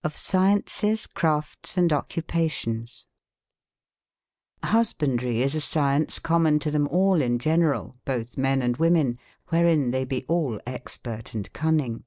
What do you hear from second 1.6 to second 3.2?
tes & Ocupations^